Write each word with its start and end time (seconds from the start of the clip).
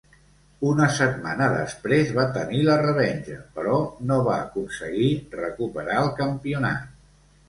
Una 0.67 0.85
setmana 0.99 1.49
després 1.55 2.13
va 2.19 2.23
tenir 2.37 2.61
la 2.69 2.77
revenja, 2.81 3.37
però 3.57 3.75
no 4.13 4.17
va 4.29 4.39
aconseguir 4.47 5.11
recuperar 5.41 5.99
el 6.05 6.11
campionat. 6.21 6.89